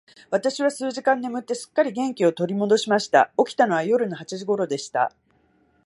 [0.31, 3.31] 私は数時間眠って、すっかり元気を取り戻しました。
[3.37, 5.11] 起きたのは夜の八時頃でした。